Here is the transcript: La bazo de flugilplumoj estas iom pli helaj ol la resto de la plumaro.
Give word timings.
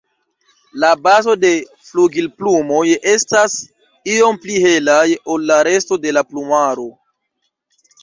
La 0.83 0.87
bazo 1.07 1.35
de 1.43 1.51
flugilplumoj 1.89 2.81
estas 3.13 3.59
iom 4.17 4.43
pli 4.49 4.59
helaj 4.67 5.07
ol 5.37 5.49
la 5.55 5.63
resto 5.73 6.03
de 6.09 6.19
la 6.21 6.29
plumaro. 6.33 6.93